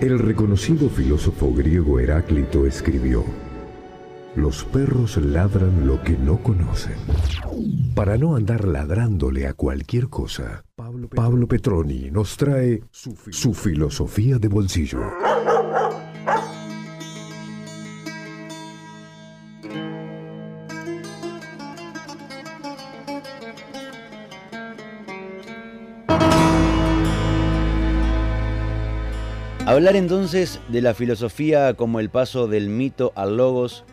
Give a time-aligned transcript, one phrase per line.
[0.00, 3.22] El reconocido filósofo griego Heráclito escribió,
[4.34, 6.96] Los perros ladran lo que no conocen.
[7.94, 15.00] Para no andar ladrándole a cualquier cosa, Pablo Petroni nos trae su filosofía de bolsillo.
[29.70, 33.84] Hablar entonces de la filosofía como el paso del mito al logos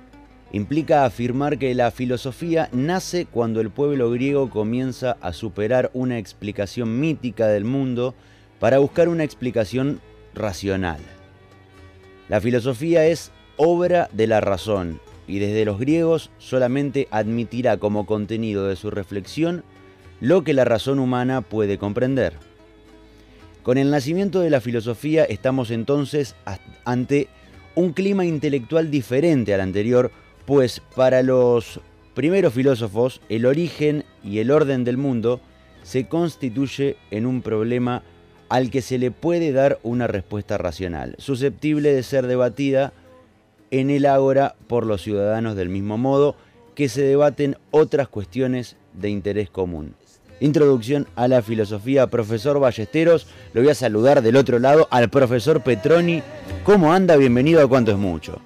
[0.52, 7.00] implica afirmar que la filosofía nace cuando el pueblo griego comienza a superar una explicación
[7.00, 8.16] mítica del mundo
[8.60, 10.02] para buscar una explicación
[10.34, 10.98] racional.
[12.28, 18.66] La filosofía es obra de la razón y desde los griegos solamente admitirá como contenido
[18.66, 19.64] de su reflexión
[20.22, 22.47] lo que la razón humana puede comprender.
[23.68, 26.38] Con el nacimiento de la filosofía estamos entonces
[26.86, 27.28] ante
[27.76, 30.10] un clima intelectual diferente al anterior,
[30.46, 31.82] pues para los
[32.14, 35.42] primeros filósofos el origen y el orden del mundo
[35.84, 38.04] se constituye en un problema
[38.48, 42.94] al que se le puede dar una respuesta racional, susceptible de ser debatida
[43.70, 46.38] en el ágora por los ciudadanos del mismo modo
[46.74, 49.94] que se debaten otras cuestiones de interés común.
[50.40, 53.26] Introducción a la filosofía, profesor Ballesteros.
[53.54, 56.22] Lo voy a saludar del otro lado al profesor Petroni.
[56.64, 57.16] ¿Cómo anda?
[57.16, 58.40] Bienvenido a Cuánto es Mucho.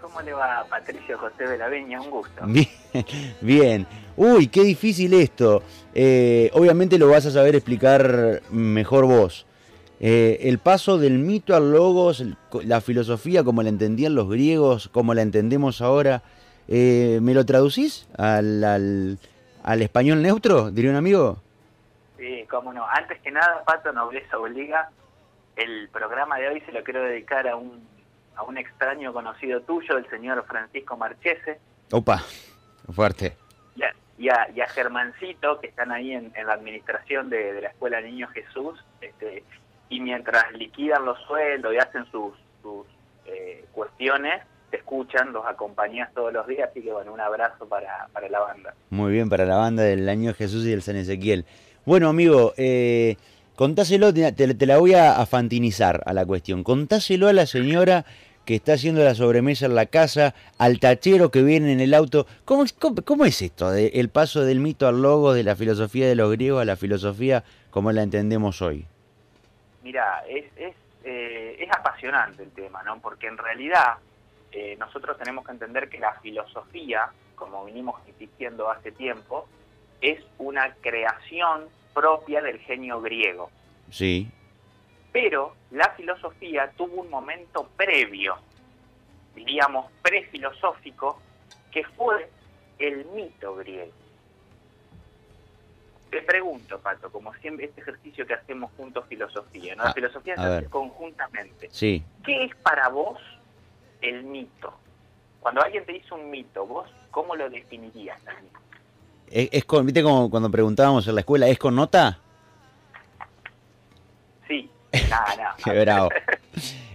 [0.00, 2.00] ¿Cómo le va Patricio José de la Veña?
[2.00, 2.42] Un gusto.
[2.46, 2.68] Bien,
[3.42, 3.86] bien.
[4.16, 5.62] Uy, qué difícil esto.
[5.94, 9.44] Eh, obviamente lo vas a saber explicar mejor vos.
[10.00, 12.24] Eh, el paso del mito al logos,
[12.64, 16.22] la filosofía como la entendían los griegos, como la entendemos ahora,
[16.66, 19.18] eh, ¿me lo traducís al al
[19.82, 21.42] español neutro, diría un amigo?
[22.18, 22.86] Sí, cómo no.
[22.86, 24.90] Antes que nada, Pato Nobleza Obliga,
[25.56, 27.86] el programa de hoy se lo quiero dedicar a un,
[28.36, 31.60] a un extraño conocido tuyo, el señor Francisco Marchese.
[31.92, 32.22] Opa,
[32.92, 33.36] fuerte.
[34.18, 38.28] Y a, y a, Germancito, que están ahí en, la administración de, la Escuela Niño
[38.28, 39.44] Jesús, este,
[39.88, 42.86] y mientras liquidan los sueldos y hacen sus, sus
[43.24, 48.08] eh, cuestiones, te escuchan, los acompañas todos los días, así que bueno, un abrazo para,
[48.12, 48.74] para la banda.
[48.90, 51.44] Muy bien, para la banda del Año Jesús y del San Ezequiel.
[51.84, 53.16] Bueno, amigo, eh,
[53.56, 56.62] contáselo, te, la voy a, fantinizar a la cuestión.
[56.62, 58.04] Contáselo a la señora
[58.44, 62.26] que está haciendo la sobremesa en la casa, al tachero que viene en el auto.
[62.44, 62.64] ¿Cómo,
[63.04, 63.70] cómo, es esto?
[63.70, 66.76] De, el paso del mito al logo, de la filosofía de los griegos a la
[66.76, 68.86] filosofía como la entendemos hoy.
[69.82, 73.00] Mira, es, es, eh, es apasionante el tema, ¿no?
[73.00, 73.94] Porque en realidad
[74.52, 79.48] eh, nosotros tenemos que entender que la filosofía, como vinimos insistiendo hace tiempo,
[80.00, 83.50] es una creación propia del genio griego.
[83.90, 84.30] Sí.
[85.12, 88.36] Pero la filosofía tuvo un momento previo,
[89.34, 91.20] diríamos prefilosófico,
[91.70, 92.28] que fue
[92.78, 93.92] el mito griego.
[96.10, 99.84] Te pregunto, Pato, como siempre este ejercicio que hacemos juntos filosofía, ¿no?
[99.84, 101.68] La ah, filosofía se hace conjuntamente.
[101.70, 102.02] Sí.
[102.24, 103.20] ¿Qué es para vos
[104.00, 104.72] el mito.
[105.40, 108.18] Cuando alguien te dice un mito, ¿vos cómo lo definirías
[109.30, 112.18] ¿Es, con, viste como cuando preguntábamos en la escuela, ¿es con nota?
[114.48, 114.68] Sí,
[115.08, 115.56] nada, nada.
[115.64, 116.08] Qué bravo.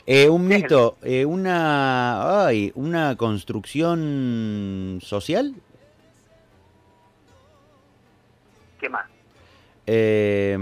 [0.05, 5.55] Eh, un mito, eh, una, ay, una construcción social.
[8.81, 9.09] ¿Qué más?
[9.87, 10.57] Eh,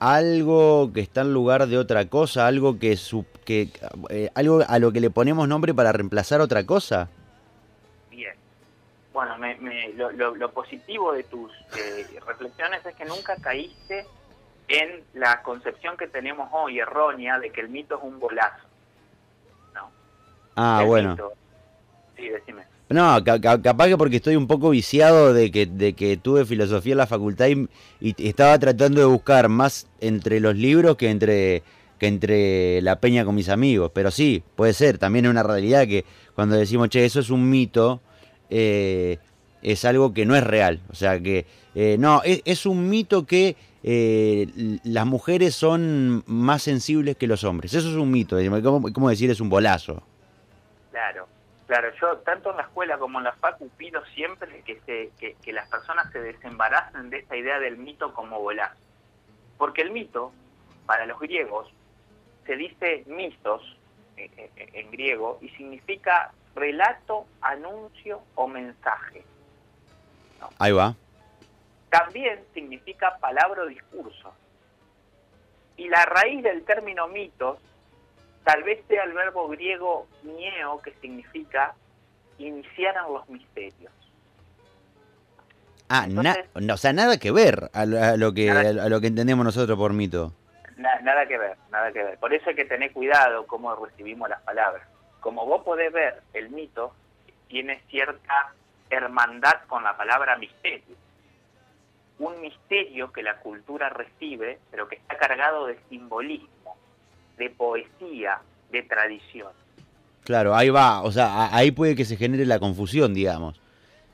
[0.00, 2.98] algo que está en lugar de otra cosa, algo que,
[3.44, 3.68] que
[4.08, 7.08] eh, algo a lo que le ponemos nombre para reemplazar otra cosa.
[8.10, 8.34] Bien.
[9.12, 9.36] Bueno,
[10.16, 14.06] lo, positivo de tus eh, reflexiones es que nunca caíste
[14.68, 18.66] en la concepción que tenemos hoy errónea de que el mito es un bolazo.
[19.74, 19.90] No.
[20.56, 21.14] Ah, bueno.
[22.16, 22.64] Sí, decime.
[22.90, 26.98] No, capaz que porque estoy un poco viciado de que, de que tuve filosofía en
[26.98, 27.68] la facultad y,
[28.18, 31.62] estaba tratando de buscar más entre los libros que entre,
[32.00, 33.92] que entre la peña con mis amigos.
[33.94, 36.04] Pero sí, puede ser, también es una realidad que
[36.34, 38.00] cuando decimos, che, eso es un mito,
[38.50, 39.18] eh,
[39.62, 40.80] es algo que no es real.
[40.90, 41.46] O sea que,
[41.76, 43.54] eh, no, es, un mito que
[43.84, 44.48] eh,
[44.82, 47.72] las mujeres son más sensibles que los hombres.
[47.72, 48.36] Eso es un mito,
[48.92, 49.30] ¿cómo decir?
[49.30, 50.02] Es un bolazo.
[50.90, 51.29] Claro.
[51.70, 55.52] Claro, yo tanto en la escuela como en la facu pido siempre que, se, que,
[55.52, 58.72] las personas se desembaracen de esta idea del mito como volar.
[59.56, 60.32] Porque el mito,
[60.84, 61.72] para los griegos,
[62.44, 63.62] se dice mitos
[64.16, 69.22] eh, eh, en griego y significa relato, anuncio o mensaje.
[70.58, 70.96] Ahí va.
[71.88, 74.34] También significa palabra o discurso.
[75.76, 77.60] Y la raíz del término mitos
[78.44, 81.74] tal vez sea el verbo griego nieo, que significa
[82.38, 83.92] iniciaran los misterios.
[85.88, 86.06] Ah,
[86.72, 90.32] o sea, nada que ver a, lo que, a lo que entendemos nosotros por mito.
[90.76, 92.18] nada que ver, nada que ver.
[92.18, 94.86] Por eso hay que tener cuidado cómo recibimos las palabras.
[95.18, 96.94] Como vos podés ver, el mito
[97.48, 98.54] tiene cierta
[98.88, 100.96] hermandad con la palabra misterio.
[102.20, 106.48] Un misterio que la cultura recibe, pero que está cargado de simbolismo,
[107.40, 108.38] de poesía,
[108.70, 109.48] de tradición.
[110.24, 113.60] Claro, ahí va, o sea, ahí puede que se genere la confusión, digamos.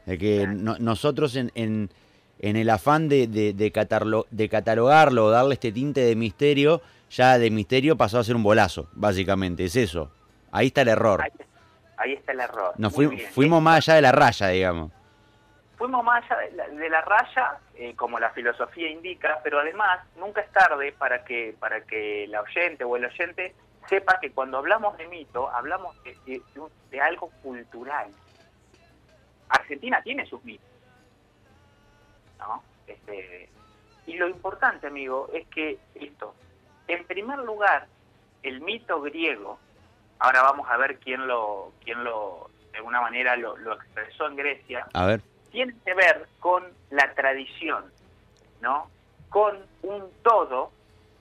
[0.06, 1.90] De que nosotros en, en,
[2.38, 6.81] el afán de, de, de, catalogarlo, darle este tinte de misterio,
[7.11, 10.12] ya de misterio pasó a ser un bolazo, básicamente, es eso.
[10.52, 11.20] Ahí está el error.
[11.99, 12.75] Ahí, está el error.
[12.79, 12.94] Nos
[13.32, 14.93] fuimos más allá de la raya, digamos.
[15.76, 20.50] Fuimos más allá de la, raya, eh, como la filosofía indica, pero además nunca es
[20.50, 23.55] tarde para que, para que la oyente o el oyente
[23.87, 26.40] sepa que cuando hablamos de mito, hablamos de,
[26.90, 28.11] de algo cultural,
[29.50, 30.67] Argentina tiene sus mitos.
[32.38, 32.62] ¿no?
[32.87, 33.49] Este,
[34.06, 36.34] y lo importante, amigo, es que esto,
[36.88, 37.87] en primer lugar,
[38.43, 39.58] el mito griego,
[40.19, 44.37] ahora vamos a ver quién lo, quién lo de alguna manera lo, lo expresó en
[44.37, 45.20] Grecia, a ver.
[45.56, 47.85] Tiene que ver con la tradición,
[48.61, 48.91] ¿no?
[49.31, 50.70] Con un todo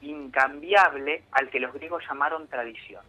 [0.02, 3.02] incambiable al que los griegos llamaron tradición.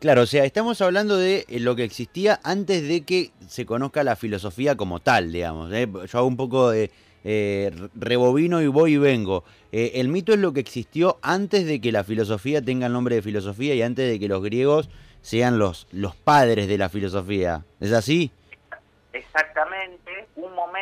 [0.00, 4.02] Claro, o sea, estamos hablando de eh, lo que existía antes de que se conozca
[4.02, 5.70] la filosofía como tal, digamos.
[5.74, 5.86] ¿eh?
[5.86, 6.90] Yo hago un poco de
[7.24, 9.44] eh, rebobino y voy y vengo.
[9.72, 13.20] el mito es lo que existió antes de que la filosofía tenga el nombre de
[13.20, 14.88] filosofía y antes de que los griegos
[15.20, 17.66] sean los, los padres de la filosofía.
[17.78, 18.32] ¿Es así?
[19.12, 19.97] Exactamente,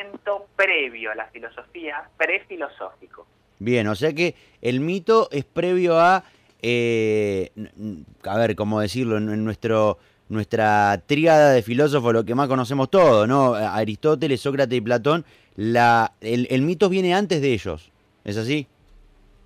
[0.04, 3.26] momento previo a la filosofía, prefilosófico.
[3.58, 6.25] Bien, o sea que el mito es previo a
[6.62, 7.50] eh,
[8.25, 9.19] a ver, ¿cómo decirlo?
[9.19, 9.98] En, nuestro,
[10.28, 13.54] nuestra tríada de filósofos, lo que más conocemos todos, ¿no?
[13.54, 17.92] Aristóteles, Sócrates y Platón, la, el, mito viene antes de ellos,
[18.25, 18.66] ¿es así?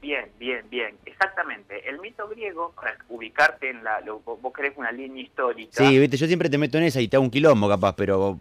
[0.01, 1.89] Bien, bien, bien, exactamente.
[1.89, 5.73] El mito griego, para ubicarte en la, vos querés una línea histórica.
[5.73, 8.39] Sí, viste, yo siempre te meto en esa y te hago un quilombo capaz, pero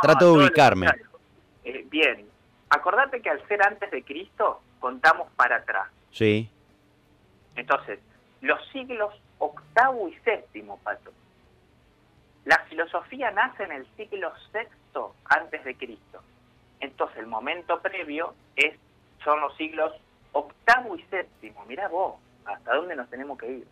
[0.00, 0.86] trato de ubicarme.
[1.70, 2.26] Eh, bien,
[2.68, 5.88] acordate que al ser antes de Cristo, contamos para atrás.
[6.10, 6.50] Sí.
[7.54, 8.00] Entonces,
[8.40, 11.12] los siglos octavo y séptimo, Pato.
[12.44, 16.22] La filosofía nace en el siglo sexto antes de Cristo.
[16.80, 18.74] Entonces el momento previo es
[19.22, 19.92] son los siglos
[20.32, 21.64] octavo y séptimo.
[21.66, 22.14] Mira vos,
[22.46, 23.66] hasta dónde nos tenemos que ir.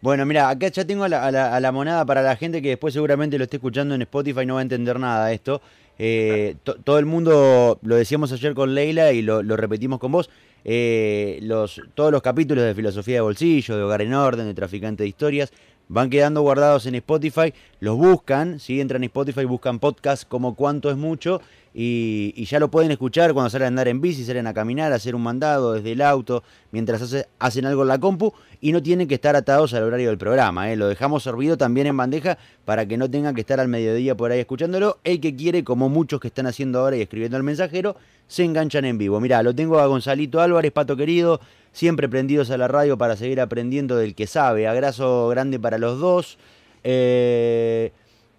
[0.00, 3.44] Bueno, mira, acá ya tengo a la, monada para la gente que después seguramente lo
[3.44, 5.60] esté escuchando en Spotify y no va a entender nada de esto.
[5.98, 10.30] Eh, todo el mundo, lo decíamos ayer con Leila y lo repetimos con vos,
[10.64, 15.02] eh, los, todos los capítulos de Filosofía de Bolsillo, de Hogar en Orden, de Traficante
[15.02, 15.52] de Historias,
[15.88, 20.90] van quedando guardados en Spotify, los buscan, si entran en Spotify, buscan podcast como cuánto
[20.90, 21.40] es mucho
[21.74, 24.96] y, ya lo pueden escuchar cuando salen a andar en bici, salen a caminar, a
[24.96, 26.42] hacer un mandado desde el auto,
[26.72, 30.18] mientras hacen algo en la compu y no tienen que estar atados al horario del
[30.18, 30.72] programa.
[30.72, 30.76] ¿eh?
[30.76, 34.32] Lo dejamos servido también en bandeja para que no tengan que estar al mediodía por
[34.32, 34.98] ahí escuchándolo.
[35.04, 38.84] El que quiere, como muchos que están haciendo ahora y escribiendo al mensajero, se enganchan
[38.84, 39.20] en vivo.
[39.20, 41.40] Mirá, lo tengo a Gonzalito Álvarez, Pato querido,
[41.72, 44.66] siempre prendidos a la radio para seguir aprendiendo del que sabe.
[44.66, 46.38] Abrazo grande para los dos.
[46.82, 47.92] Eh,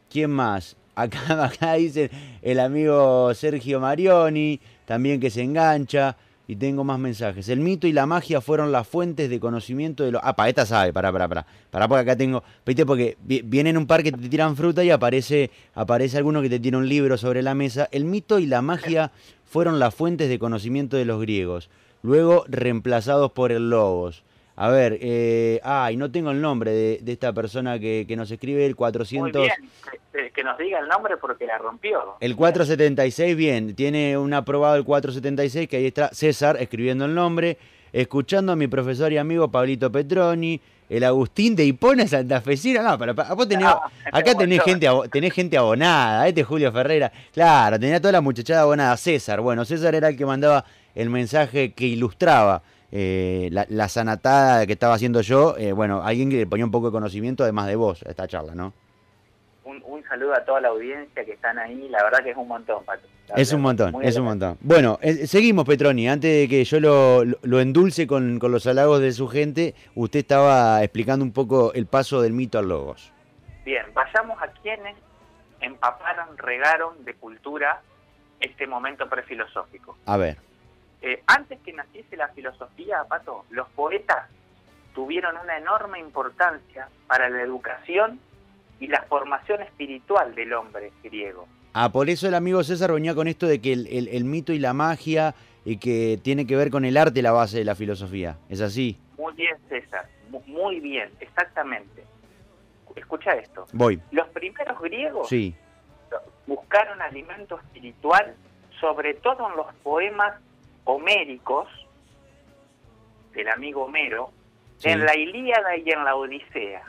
[0.09, 0.75] ¿Quién más?
[0.99, 6.17] Acá, acá dice el amigo Sergio Marioni, también que se engancha.
[6.47, 7.47] Y tengo más mensajes.
[7.47, 10.21] El mito y la magia fueron las fuentes de conocimiento de los.
[10.23, 11.45] Ah, para esta sabe, para, para, para.
[11.69, 12.43] Para porque acá tengo.
[12.65, 16.49] Viste, porque viene en un par que te tiran fruta y aparece, aparece alguno que
[16.49, 17.87] te tira un libro sobre la mesa.
[17.91, 19.11] El mito y la magia
[19.45, 21.69] fueron las fuentes de conocimiento de los griegos.
[22.01, 24.23] Luego reemplazados por el logos.
[24.61, 28.75] A ver, eh, ay, no tengo el nombre de, esta persona que, nos escribe el
[28.75, 29.39] 400...
[29.39, 32.17] Muy bien, que, nos diga el nombre porque la rompió.
[32.19, 37.57] El 476, bien, tiene un aprobado el 476, que ahí está César escribiendo el nombre,
[37.93, 43.13] escuchando a mi profesor y amigo Pablito Petroni, el Agustín de Hipona Santafesina, no, pero,
[43.13, 43.65] vos tenés,
[44.11, 48.97] acá tenés gente, tenés gente abonada, este Julio Ferreira, claro, tenía toda la muchachada abonada,
[48.97, 54.73] César, bueno, César era el que mandaba el mensaje que ilustraba eh, la, sanatada que
[54.73, 57.75] estaba haciendo yo, eh, bueno, alguien que le ponía un poco de conocimiento además de
[57.75, 58.73] vos a esta charla, ¿no?
[59.63, 62.83] Un, saludo a toda la audiencia que están ahí, la verdad que es un montón,
[62.83, 63.07] Pato.
[63.35, 64.57] Es un montón, es un montón.
[64.59, 66.09] Bueno, eh, seguimos, Petroni.
[66.09, 70.83] Antes de que yo lo, endulce con, con, los halagos de su gente, usted estaba
[70.83, 73.13] explicando un poco el paso del mito al logos.
[73.63, 74.95] Bien, vayamos a quienes
[75.61, 77.83] empaparon, regaron de cultura
[78.39, 79.95] este momento prefilosófico.
[80.07, 80.37] A ver.
[81.01, 84.29] Eh, antes que naciese la filosofía, Pato, los poetas
[84.93, 88.19] tuvieron una enorme importancia para la educación
[88.79, 91.47] y la formación espiritual del hombre griego.
[91.73, 94.73] Ah, por eso el amigo César venía con esto de que el, mito y la
[94.73, 98.37] magia y que tiene que ver con el arte la base de la filosofía.
[98.49, 98.97] ¿Es así?
[99.17, 100.07] Muy bien, César.
[100.47, 102.03] Muy bien, exactamente.
[102.95, 103.65] Escucha esto.
[103.71, 104.01] Voy.
[104.11, 105.55] Los primeros griegos sí.
[106.47, 108.35] buscaron alimento espiritual,
[108.79, 110.33] sobre todo en los poemas
[110.93, 111.67] homéricos
[113.33, 114.31] del amigo Homero,
[114.83, 116.83] en la Ilíada y en la Odisea.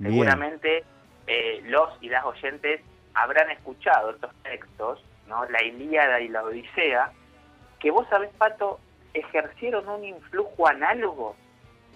[0.00, 0.84] Seguramente
[1.26, 2.80] eh, los y las oyentes
[3.14, 5.44] habrán escuchado estos textos, ¿no?
[5.46, 7.12] la Ilíada y la Odisea,
[7.78, 8.78] que vos sabés, Pato,
[9.14, 11.36] ejercieron un influjo análogo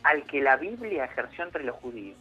[0.02, 2.16] al que la Biblia ejerció entre los judíos.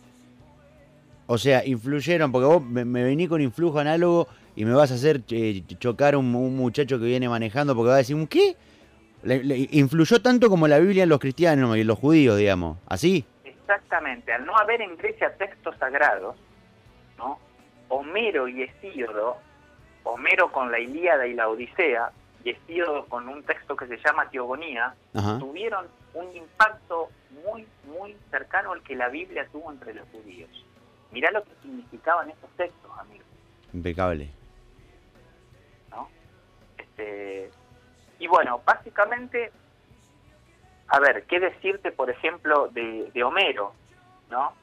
[1.28, 4.28] O sea, influyeron, porque vos me, vení con influjo análogo
[4.58, 7.94] y me vas a hacer eh, chocar un, un, muchacho que viene manejando porque va
[7.94, 8.56] a decir, ¿qué?
[9.72, 13.24] influyó tanto como la Biblia en los cristianos y en los judíos, digamos, ¿así?
[13.46, 16.36] Exactamente, al no haber en Grecia textos sagrados,
[17.20, 17.38] ¿no?
[17.90, 19.38] Homero y Hesíodo,
[20.04, 22.10] Homero con la Ilíada y la Odisea,
[22.44, 24.96] y Hesíodo con un texto que se llama Teogonía,
[25.40, 25.86] tuvieron
[26.16, 27.10] un impacto
[27.46, 30.50] muy, muy cercano al que la Biblia tuvo entre los judíos.
[31.12, 33.28] Mirá lo que significaban estos textos, amigos.
[33.72, 34.32] Impecable.
[36.98, 37.52] Este,
[38.20, 39.52] y bueno, básicamente,
[40.88, 43.74] a ver, ¿qué decirte, por ejemplo, de, Homero?
[44.30, 44.54] ¿no?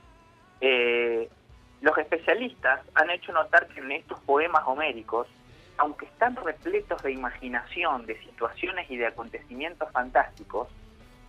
[0.60, 1.28] Eh,
[1.80, 5.28] los especialistas han hecho notar que en estos poemas homéricos,
[5.76, 10.68] aunque están repletos de imaginación, de situaciones y de acontecimientos fantásticos,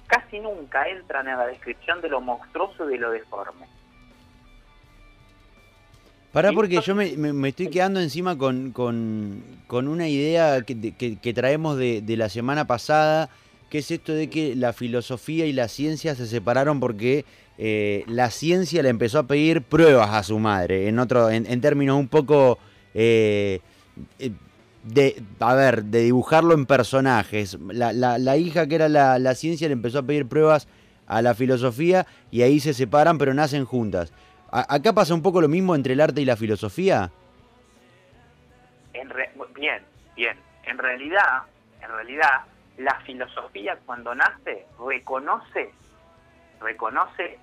[0.07, 3.67] casi nunca entran en la descripción de lo monstruoso y de lo deforme.
[6.35, 12.27] Pará porque yo me, estoy quedando encima con, con, una idea que, traemos de, la
[12.27, 13.29] semana pasada,
[13.69, 17.23] que es esto de que la filosofía y la ciencia se separaron porque
[17.57, 21.97] eh, la ciencia le empezó a pedir pruebas a su madre, en, otro, en, términos
[21.97, 22.59] un poco...
[22.93, 23.61] Eh,
[24.19, 24.31] eh,
[24.83, 27.57] de, a ver, de dibujarlo en personajes.
[27.71, 30.67] La, la, hija que era la, la ciencia le empezó a pedir pruebas
[31.07, 34.11] a la filosofía y ahí se separan pero nacen juntas.
[34.57, 37.11] ¿Acá pasa un poco lo mismo entre el arte y la filosofía?
[38.93, 39.11] En
[39.53, 39.83] bien,
[40.15, 40.37] bien.
[40.63, 41.43] En realidad,
[41.81, 42.45] en realidad,
[42.77, 45.73] la filosofía cuando nace reconoce,
[46.61, 47.37] reconoce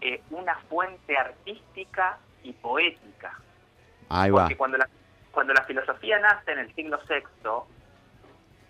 [0.00, 3.38] eh, una fuente artística y poética.
[4.08, 4.42] Ahí va.
[4.42, 4.88] Porque cuando la,
[5.32, 7.22] cuando la filosofía nace en el siglo VI,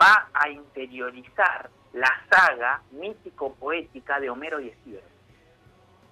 [0.03, 5.03] va a interiorizar la saga mítico-poética de Homero y Hesíodo.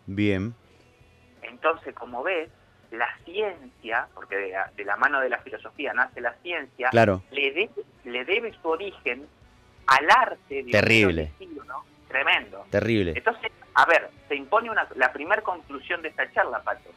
[0.07, 0.55] Bien.
[1.43, 2.49] Entonces, como ves,
[2.91, 4.37] la ciencia, porque
[4.77, 6.91] de la, mano de la filosofía nace la ciencia,
[7.31, 7.71] le,
[8.05, 9.27] le debe su origen
[9.87, 10.63] al arte.
[10.63, 11.33] De Terrible.
[12.09, 12.67] Tremendo.
[12.71, 13.15] Terrible.
[13.17, 16.91] Entonces, a ver, se impone una, la primera conclusión de esta charla, Pato.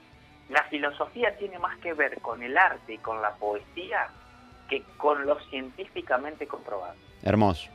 [0.49, 4.09] La filosofía tiene más que ver con el arte y con la poesía
[4.69, 6.95] que con lo científicamente comprobado.
[7.23, 7.69] Hermoso.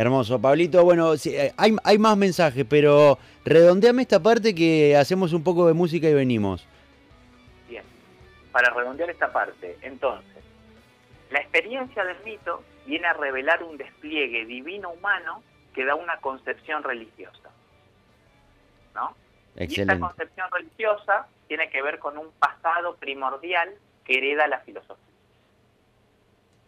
[0.00, 0.82] Hermoso, Pablito.
[0.82, 5.74] Bueno, eh, hay, hay más mensajes, pero redondeame esta parte que hacemos un poco de
[5.74, 6.66] música y venimos.
[7.68, 7.84] Bien,
[8.50, 10.42] para redondear esta parte, entonces,
[11.30, 15.42] la experiencia del mito viene a revelar un despliegue divino humano
[15.74, 17.50] que da una concepción religiosa.
[18.94, 19.14] ¿No?
[19.54, 19.92] Excelente.
[19.92, 23.74] Y esta concepción religiosa tiene que ver con un pasado primordial
[24.06, 25.09] que hereda la filosofía.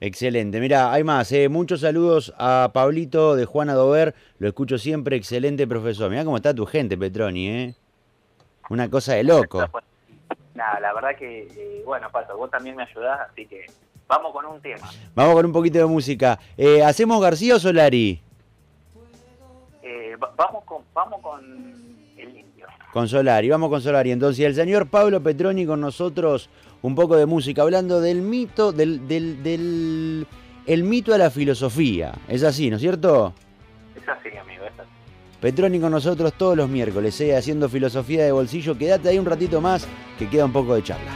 [0.04, 0.58] Excelente.
[0.58, 1.30] Mira, hay más.
[1.30, 1.48] Eh.
[1.48, 4.16] Muchos saludos a Pablito de Juana Dover.
[4.40, 5.14] Lo escucho siempre.
[5.14, 6.10] Excelente profesor.
[6.10, 7.74] Mira cómo está tu gente, Petroni, ¿eh?
[8.68, 9.64] Una cosa de loco.
[10.56, 13.64] Nada, la verdad que, eh, bueno, Pato, vos también me ayudás, así que
[14.08, 14.90] vamos con un tema.
[15.14, 16.36] Vamos con un poquito de música.
[16.56, 18.20] Eh, ¿Hacemos García o Solari?
[19.84, 21.44] Eh, vamos, con, vamos con
[22.16, 22.66] el indio.
[22.92, 24.10] Con Solari, vamos con Solari.
[24.10, 26.50] Entonces, el señor Pablo Petroni con nosotros
[26.82, 30.26] un poco de música, hablando del mito, del, del, del
[30.66, 32.14] el mito a la filosofía.
[32.28, 33.34] Es así, ¿no es cierto?
[33.96, 34.90] Es así, amigo, es así.
[35.40, 37.36] Petroni con nosotros todos los miércoles, ¿eh?
[37.36, 38.76] haciendo filosofía de bolsillo.
[38.78, 39.86] Quédate ahí un ratito más,
[40.18, 41.10] que queda un poco de charla.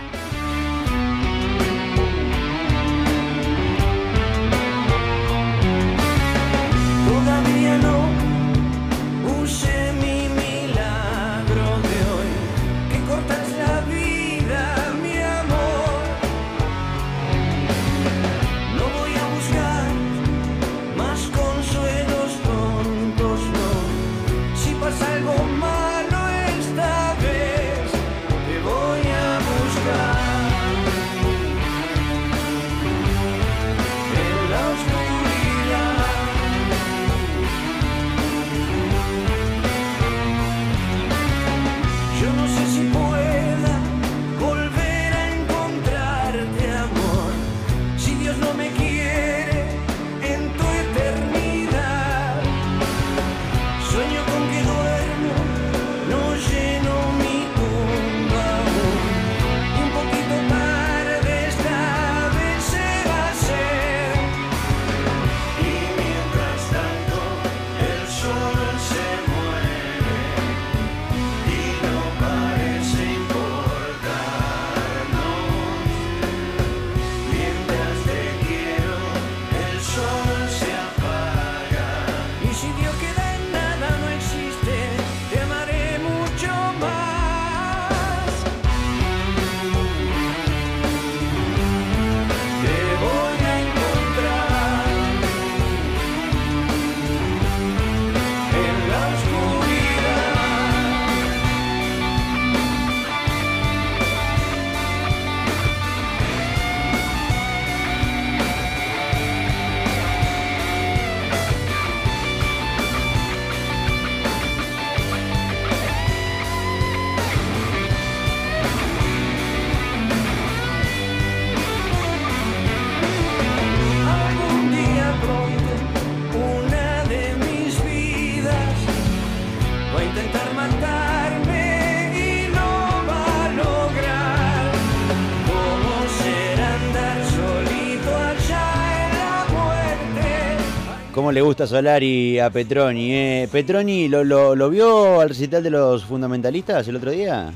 [141.26, 143.12] ¿Cómo le gusta Solari a Petroni?
[143.12, 143.48] Eh?
[143.50, 147.52] ¿Petroni lo, lo, vio al recital de los fundamentalistas el otro día?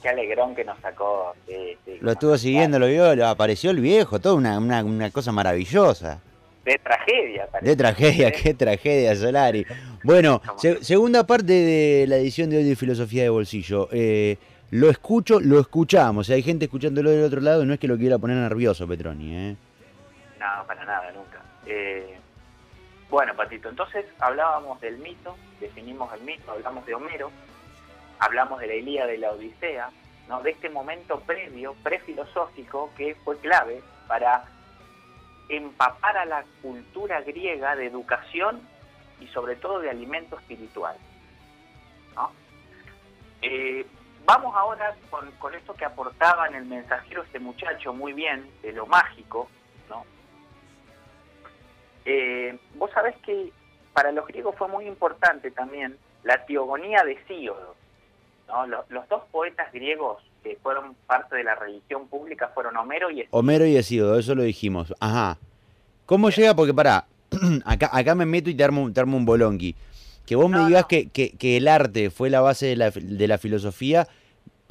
[0.00, 1.34] Qué alegrón que nos sacó.
[2.00, 6.18] lo estuvo siguiendo, lo vio, apareció el viejo, toda una, una, cosa maravillosa.
[6.64, 7.70] De tragedia, parece.
[7.70, 9.66] De tragedia, qué tragedia, Solari.
[10.02, 10.40] Bueno,
[10.80, 13.90] segunda parte de la edición de hoy de Filosofía de Bolsillo.
[13.92, 14.38] Eh,
[14.70, 16.30] lo escucho, lo escuchamos.
[16.30, 19.36] hay gente escuchándolo del otro lado, no es que lo quiera poner nervioso, Petroni.
[19.36, 19.56] ¿eh?
[20.40, 21.42] No, para nada, nunca.
[21.66, 22.14] Eh,
[23.10, 27.30] bueno, Patito, entonces hablábamos del mito, definimos el mito, hablamos de Homero,
[28.18, 29.90] hablamos de la Ilíada de la Odisea,
[30.28, 30.42] ¿no?
[30.42, 34.44] de este momento previo, prefilosófico, que fue clave para
[35.48, 38.60] empapar a la cultura griega de educación
[39.20, 40.96] y sobre todo de alimento espiritual.
[43.42, 43.86] Eh,
[44.24, 48.72] vamos ahora con, con, esto que aportaba en el mensajero este muchacho muy bien, de
[48.72, 49.50] lo mágico,
[49.90, 50.06] ¿no?
[52.04, 53.50] Eh, vos sabés que
[53.92, 57.74] para los griegos fue muy importante también la teogonía de Síodo.
[58.48, 58.66] ¿no?
[58.66, 63.38] Los, dos poetas griegos que fueron parte de la religión pública fueron Homero y Hesíodo.
[63.38, 64.94] Homero y Hesíodo, eso lo dijimos.
[65.00, 65.38] Ajá.
[66.06, 66.54] ¿Cómo llega?
[66.54, 67.06] Porque pará,
[67.64, 69.74] acá, acá me meto y te armo, un bolonqui.
[70.26, 73.36] Que vos me digas que, que, el arte fue la base de la, de la,
[73.36, 74.08] filosofía,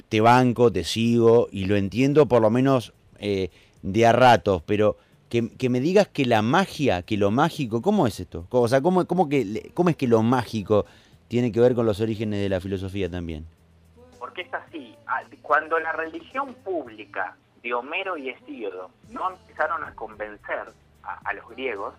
[0.08, 3.50] te banco, te sigo y lo entiendo por lo menos eh,
[3.82, 4.96] de a ratos, pero
[5.28, 8.46] que, me digas que la magia, que lo mágico, ¿cómo es esto?
[8.50, 10.86] O sea, ¿cómo, cómo, que, ¿cómo es que lo mágico
[11.28, 13.46] tiene que ver con los orígenes de la filosofía también?
[14.18, 19.94] Porque es así, ah, cuando la religión pública de Homero y Hesíodo no empezaron a
[19.94, 20.68] convencer
[21.02, 21.94] a, los griegos,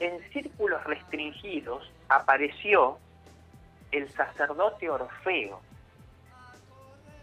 [0.00, 2.98] en círculos restringidos apareció
[3.92, 5.60] el sacerdote Orfeo.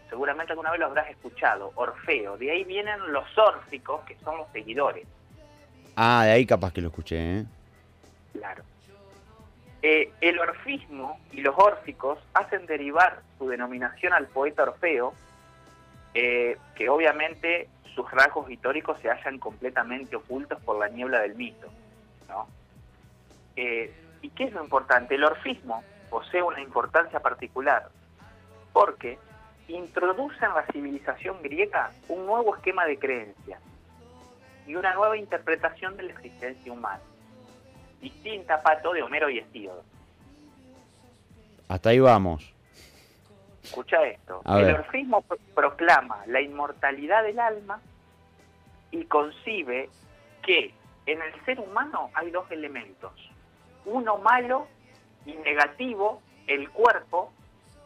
[0.09, 2.37] Seguramente alguna vez lo habrás escuchado, Orfeo.
[2.37, 5.07] De ahí vienen los órficos, que son los seguidores.
[5.95, 7.45] Ah, de ahí capaz que lo escuché, ¿eh?
[8.33, 8.63] Claro.
[9.81, 15.13] Eh, el orfismo y los órficos hacen derivar su denominación al poeta Orfeo,
[16.13, 21.67] eh, que obviamente sus rasgos históricos se hallan completamente ocultos por la niebla del mito.
[22.27, 22.47] ¿no?
[23.55, 25.15] Eh, ¿Y qué es lo importante?
[25.15, 27.89] El orfismo posee una importancia particular
[28.73, 29.19] porque
[29.67, 33.62] introduce en la civilización griega un nuevo esquema de creencias
[34.67, 37.01] y una nueva interpretación de la existencia humana,
[38.01, 39.84] distinta, Pato, de Homero y Estíodo.
[41.67, 42.54] Hasta ahí vamos.
[43.63, 44.41] Escucha esto.
[44.45, 45.23] el orfismo
[45.56, 47.82] proclama la inmortalidad del alma
[48.91, 49.89] y concibe
[50.43, 50.73] que
[51.08, 53.12] en el ser humano hay dos elementos.
[53.86, 54.67] Uno malo
[55.25, 57.32] y negativo, el cuerpo,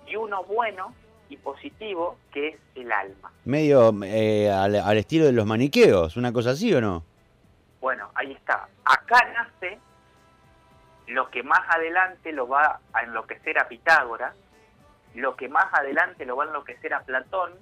[0.06, 0.94] y uno bueno
[1.30, 3.32] y positivo, que es el alma.
[3.46, 7.04] Medio eh, al, estilo de los maniqueos, una cosa así o no?
[7.80, 8.68] Bueno, ahí está.
[8.84, 9.80] Acá nace
[11.08, 14.36] lo que más adelante lo va a enloquecer a Pitágoras,
[15.16, 17.54] lo que más adelante lo va a enloquecer a Platón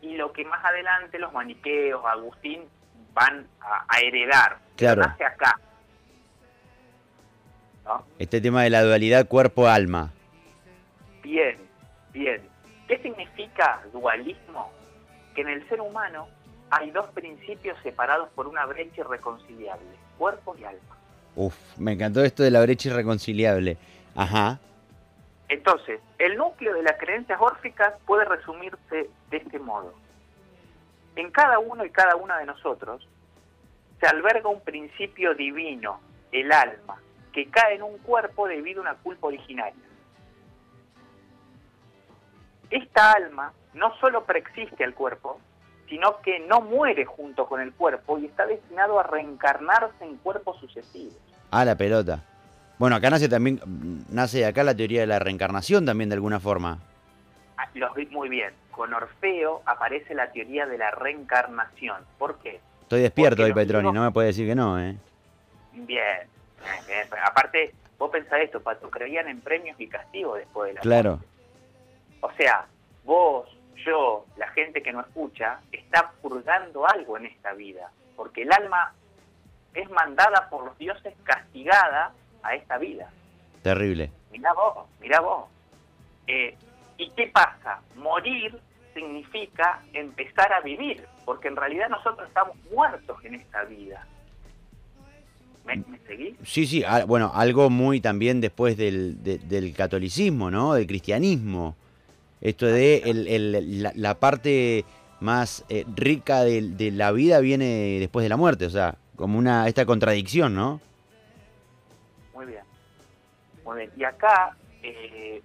[0.00, 2.62] y lo que más adelante los maniqueos, Agustín,
[3.12, 4.58] van a, heredar.
[4.76, 5.02] Claro.
[5.02, 5.60] Nace acá.
[8.18, 10.10] Este tema de la dualidad cuerpo-alma.
[11.22, 11.58] Bien,
[12.12, 12.53] bien.
[12.88, 14.70] ¿Qué significa dualismo?
[15.34, 16.28] Que en el ser humano
[16.70, 19.86] hay dos principios separados por una brecha irreconciliable,
[20.18, 20.96] cuerpo y alma.
[21.36, 23.76] Uf, me encantó esto de la brecha irreconciliable.
[24.14, 24.60] Ajá.
[25.48, 29.94] Entonces, el núcleo de las creencias órficas puede resumirse de este modo.
[31.16, 33.06] En cada uno y cada una de nosotros
[34.00, 36.00] se alberga un principio divino,
[36.32, 37.00] el alma,
[37.32, 39.74] que cae en un cuerpo debido a una culpa originaria
[42.76, 45.40] esta alma no solo preexiste al cuerpo,
[45.88, 50.58] sino que no muere junto con el cuerpo y está destinado a reencarnarse en cuerpos
[50.58, 51.14] sucesivos.
[51.50, 52.22] Ah, la pelota.
[52.78, 53.60] Bueno, acá nace también,
[54.08, 56.80] nace acá la teoría de la reencarnación también de alguna forma.
[57.56, 58.52] Ah, los vi muy bien.
[58.72, 62.02] Con Orfeo aparece la teoría de la reencarnación.
[62.18, 62.60] ¿Por qué?
[62.82, 64.96] Estoy despierto hoy, Petroni, no me puede decir que no, ¿eh?
[65.72, 66.28] Bien.
[67.24, 71.20] Aparte, vos pensás esto, Pato, creían en premios y castigos después de la Claro.
[72.24, 72.66] O sea,
[73.04, 73.46] vos,
[73.84, 78.94] yo, la gente que no escucha, está purgando algo en esta vida, porque el alma
[79.74, 83.10] es mandada por los dioses castigada a esta vida.
[83.62, 84.10] Terrible.
[84.32, 85.50] Mirá vos, mirá vos.
[86.26, 86.56] Eh,
[86.96, 87.82] ¿Y qué pasa?
[87.96, 88.58] Morir
[88.94, 94.06] significa empezar a vivir, porque en realidad nosotros estamos muertos en esta vida.
[95.66, 96.36] ¿Me, me seguís?
[96.42, 100.72] Sí, sí, ah, bueno, algo muy también después del, del catolicismo, ¿no?
[100.72, 101.76] Del cristianismo.
[102.44, 103.00] Esto de
[103.96, 104.84] la, parte
[105.18, 109.66] más eh, rica de, la vida viene después de la muerte, o sea, como una
[109.66, 110.78] esta contradicción, ¿no?
[112.34, 113.90] Muy bien.
[113.96, 115.40] Y acá eh,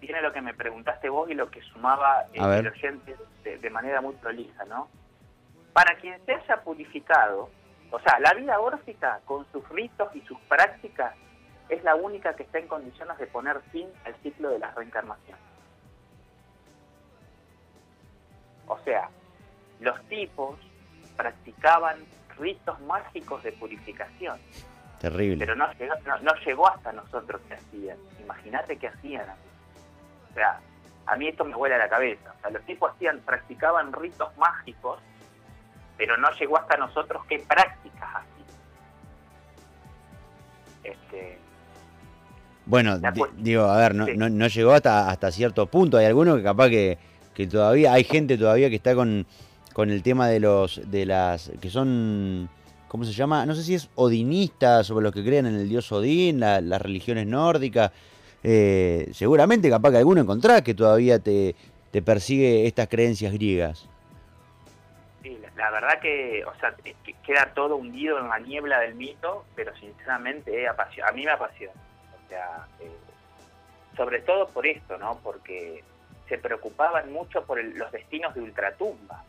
[0.00, 4.00] viene lo que me preguntaste vos y lo que sumaba eh, el oyente de, manera
[4.00, 4.88] muy prolija, ¿no?
[5.74, 7.50] Para quien se haya purificado,
[7.90, 11.14] o sea, la vida órfica con sus ritos y sus prácticas
[11.68, 15.36] es la única que está en condiciones de poner fin al ciclo de la reencarnación.
[18.68, 19.08] O sea,
[19.80, 20.58] los tipos
[21.16, 21.98] practicaban
[22.38, 24.38] ritos mágicos de purificación.
[25.00, 25.44] Terrible.
[25.44, 27.98] Pero no llegó, no, llegó hasta nosotros que hacían.
[28.20, 29.26] Imagínate qué hacían.
[30.30, 30.60] O sea,
[31.06, 32.32] a mí esto me vuela a la cabeza.
[32.36, 35.00] O sea, los tipos hacían, practicaban ritos mágicos,
[35.96, 38.28] pero no llegó hasta nosotros qué prácticas hacían.
[40.84, 41.38] Este,
[42.68, 42.98] bueno,
[43.38, 45.96] digo, a ver, no, no, llegó hasta, hasta cierto punto.
[45.96, 46.98] Hay algunos que capaz que,
[47.38, 49.24] que todavía, hay gente todavía que está con,
[49.72, 52.50] con el tema de los, de las, que son,
[52.88, 53.46] ¿cómo se llama?
[53.46, 57.28] No sé si es odinistas, sobre los que creen en el dios Odín, las religiones
[57.28, 57.92] nórdicas.
[58.42, 61.54] Eh, seguramente capaz que alguno encontrás que todavía te,
[61.92, 63.88] te persigue estas creencias griegas.
[65.22, 66.74] Sí, la verdad que, o sea,
[67.24, 71.72] queda todo hundido en la niebla del mito, pero sinceramente a mí me apasiona
[72.80, 72.90] eh,
[73.96, 75.20] sobre todo por esto, ¿no?
[75.22, 75.84] Porque
[76.28, 79.24] se preocupaban mucho por los destinos de ultratumba.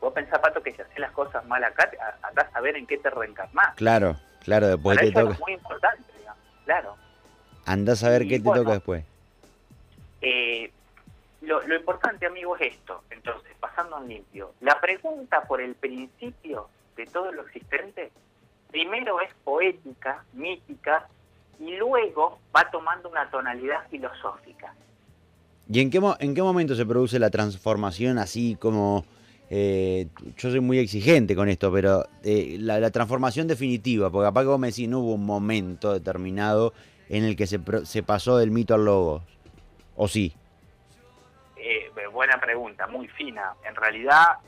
[0.00, 1.90] Vos pensás, Pato, que si haces las cosas mal acá,
[2.22, 3.74] andás a ver en qué te reencarnás.
[3.76, 5.32] Claro, claro, después te toca.
[5.32, 6.12] Es muy importante,
[6.64, 6.96] claro.
[7.64, 9.04] Andás a ver qué te toca después.
[10.20, 10.70] Eh,
[11.40, 13.02] lo, lo, importante, amigo, es esto.
[13.10, 14.52] Entonces, pasando en limpio.
[14.60, 18.12] La pregunta por el principio de todo lo existente,
[18.70, 21.08] primero es poética, mítica,
[21.58, 24.74] y luego va tomando una tonalidad filosófica.
[25.68, 29.04] ¿Y en qué, en qué momento se produce la transformación así como...
[29.48, 34.48] Eh, yo soy muy exigente con esto, pero eh, la, transformación definitiva, porque capaz que
[34.48, 36.72] vos me decís, no hubo un momento determinado
[37.08, 39.22] en el que se, se pasó del mito al logos,
[39.94, 40.34] ¿o sí?
[41.56, 43.54] Eh, buena pregunta, muy fina.
[43.64, 44.38] En realidad,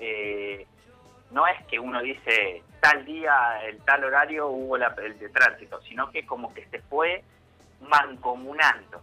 [1.31, 6.11] no es que uno dice tal día, el tal horario hubo el de tránsito, sino
[6.11, 7.23] que como que se fue
[7.89, 9.01] mancomunando.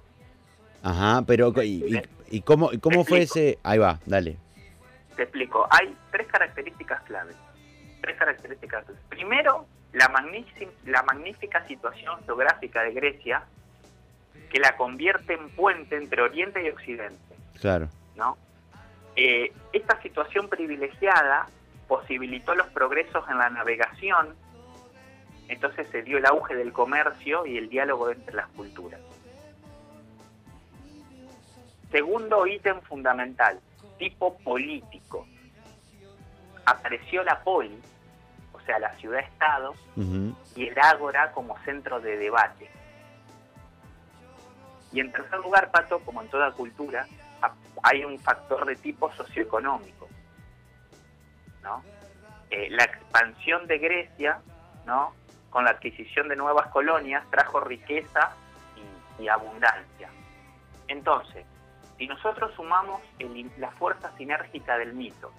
[0.85, 3.57] Ajá, pero ¿y, y, cómo, cómo fue ese...?
[3.63, 4.37] Ahí va, dale.
[5.15, 5.67] Te explico.
[5.71, 7.35] Hay tres características claves.
[8.01, 8.85] Tres características.
[9.09, 10.11] Primero, la,
[10.85, 13.43] la magnífica situación geográfica de Grecia
[14.51, 17.17] que la convierte en puente entre Oriente y Occidente.
[17.59, 17.89] Claro.
[18.15, 18.37] ¿No?
[19.15, 21.47] Eh, esta situación privilegiada
[21.87, 24.35] posibilitó los progresos en la navegación,
[25.47, 28.99] entonces se dio el auge del comercio y el diálogo entre las culturas.
[31.95, 33.57] Segundo ítem fundamental,
[33.97, 35.25] tipo político.
[36.65, 37.79] Apareció la poli,
[38.51, 39.73] o sea, la ciudad-estado,
[40.57, 42.69] y el ágora como centro de debate.
[44.91, 47.07] Y en tercer lugar, Pato, como en toda cultura,
[47.81, 50.09] hay un factor de tipo socioeconómico.
[52.49, 54.41] Eh, la expansión de Grecia,
[54.85, 55.13] ¿no?
[55.49, 58.33] Con la adquisición de nuevas colonias trajo riqueza
[59.17, 60.09] y, abundancia.
[60.89, 61.45] Entonces,
[61.97, 63.01] si nosotros sumamos
[63.57, 65.31] la fuerza sinérgica del mito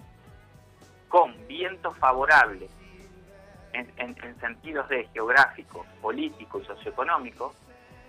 [1.07, 2.69] con vientos favorables
[3.73, 7.53] en, en, sentidos de geográfico, político y socioeconómico,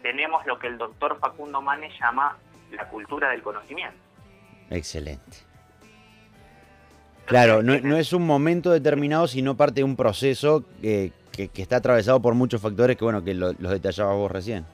[0.02, 2.36] tenemos lo que el doctor Facundo Manes llama
[2.70, 3.98] la cultura del conocimiento.
[4.70, 5.48] Excelente.
[7.26, 12.34] Claro, no, es un momento determinado, sino parte de un proceso que, está atravesado por
[12.34, 14.64] muchos factores que, bueno, que los detallabas vos recién.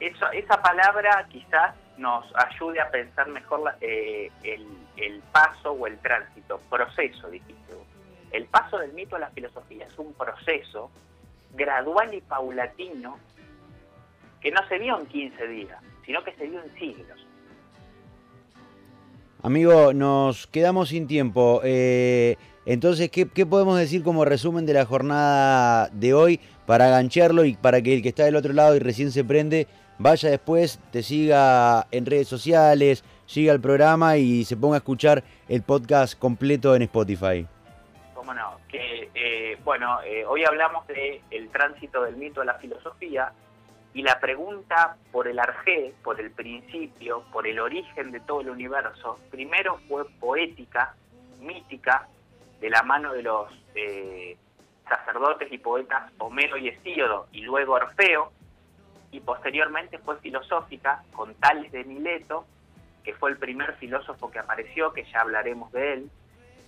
[0.00, 6.60] Eso, esa palabra quizás nos ayude a pensar mejor eh, el, paso o el tránsito,
[6.70, 7.74] proceso, dijiste
[8.32, 10.90] El paso del mito a la filosofía es un proceso
[11.54, 13.18] gradual y paulatino
[14.40, 17.26] que no se dio en 15 días, sino que se dio en siglos.
[19.42, 21.60] Amigo, nos quedamos sin tiempo.
[21.64, 22.36] Eh,
[22.66, 27.82] entonces, ¿qué, podemos decir como resumen de la jornada de hoy para agancharlo y para
[27.82, 29.66] que el que está del otro lado y recién se prende
[30.00, 35.22] vaya después, te siga en redes sociales, siga el programa y se ponga a escuchar
[35.48, 37.46] el podcast completo en Spotify?
[38.14, 43.32] Cómo no, eh, bueno, eh, hoy hablamos de el tránsito del mito a la filosofía
[43.92, 48.50] y la pregunta por el arjé, por el principio, por el origen de todo el
[48.50, 50.94] universo, primero fue poética,
[51.40, 52.08] mítica,
[52.60, 54.36] de la mano de los eh,
[54.88, 58.32] sacerdotes y poetas Homero y Hesíodo, y luego Orfeo,
[59.12, 62.44] y posteriormente fue filosófica con Tales de Mileto,
[63.04, 66.10] que fue el primer filósofo que apareció, que ya hablaremos de él,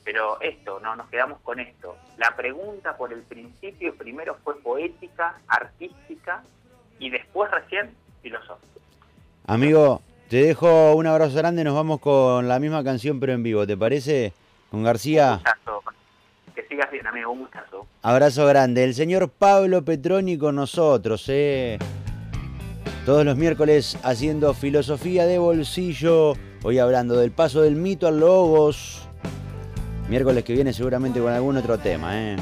[0.05, 1.96] pero esto, no nos quedamos con esto.
[2.16, 6.42] La pregunta por el principio primero fue poética, artística,
[6.98, 7.90] y después recién
[8.22, 8.81] filosófico.
[9.46, 13.66] Amigo, te dejo un abrazo grande, nos vamos con la misma canción pero en vivo,
[13.66, 14.33] ¿te parece?
[14.70, 15.40] Con García.
[16.55, 17.87] Que sigas bien, amigo, un gustazo.
[18.02, 18.85] Abrazo grande.
[18.85, 21.78] El señor Pablo Petroni con nosotros, ¿eh?
[23.05, 26.35] Todos los miércoles haciendo filosofía de bolsillo.
[26.62, 29.03] Hoy hablando del paso del mito al logos.
[30.09, 32.37] Miércoles que viene seguramente con algún otro tema, ¿eh?